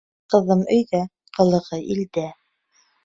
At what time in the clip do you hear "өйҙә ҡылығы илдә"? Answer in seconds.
0.77-2.25